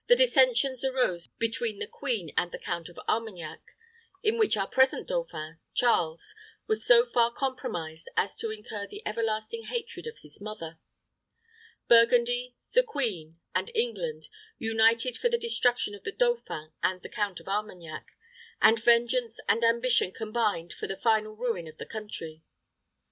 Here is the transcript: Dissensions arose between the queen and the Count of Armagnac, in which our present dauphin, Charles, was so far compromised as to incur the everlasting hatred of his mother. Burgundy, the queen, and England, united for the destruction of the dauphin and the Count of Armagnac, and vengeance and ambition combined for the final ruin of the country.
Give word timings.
Dissensions 0.09 0.83
arose 0.83 1.27
between 1.27 1.77
the 1.77 1.85
queen 1.85 2.33
and 2.35 2.51
the 2.51 2.57
Count 2.57 2.89
of 2.89 2.99
Armagnac, 3.07 3.61
in 4.23 4.39
which 4.39 4.57
our 4.57 4.65
present 4.65 5.07
dauphin, 5.09 5.59
Charles, 5.75 6.33
was 6.65 6.83
so 6.83 7.05
far 7.05 7.31
compromised 7.31 8.09
as 8.17 8.35
to 8.37 8.49
incur 8.49 8.87
the 8.87 9.03
everlasting 9.05 9.65
hatred 9.65 10.07
of 10.07 10.17
his 10.23 10.41
mother. 10.41 10.79
Burgundy, 11.87 12.55
the 12.73 12.81
queen, 12.81 13.39
and 13.53 13.69
England, 13.75 14.27
united 14.57 15.17
for 15.17 15.29
the 15.29 15.37
destruction 15.37 15.93
of 15.93 16.03
the 16.03 16.11
dauphin 16.11 16.71
and 16.81 17.03
the 17.03 17.07
Count 17.07 17.39
of 17.39 17.47
Armagnac, 17.47 18.17
and 18.59 18.83
vengeance 18.83 19.39
and 19.47 19.63
ambition 19.63 20.11
combined 20.11 20.73
for 20.73 20.87
the 20.87 20.97
final 20.97 21.33
ruin 21.35 21.67
of 21.67 21.77
the 21.77 21.85
country. 21.85 22.41